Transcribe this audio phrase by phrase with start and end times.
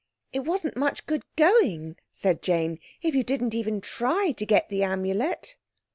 [0.33, 4.81] "It wasn't much good going," said Jane, "if you didn't even try to get the
[4.81, 5.57] Amulet."